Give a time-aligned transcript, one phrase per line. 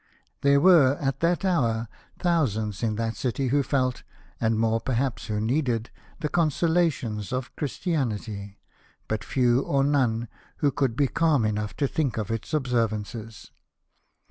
[0.41, 4.01] There were, at that hour, thousands in that city Avho felt,
[4.39, 8.57] and more per haps who needed, the consolations of Christianity,
[9.07, 10.27] but few or none
[10.57, 13.51] who could be calm enough to think of its observances.